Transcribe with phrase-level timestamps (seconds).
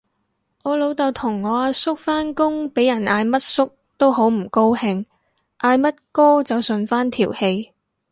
[0.63, 3.69] 我老豆同我阿叔返工俾人嗌乜叔
[3.99, 5.05] 都好唔高興，
[5.59, 7.71] 嗌乜哥就順返條氣